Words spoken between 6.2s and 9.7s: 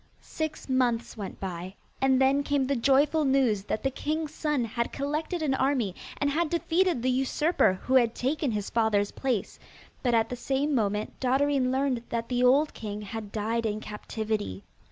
had defeated the usurper who had taken his father's place,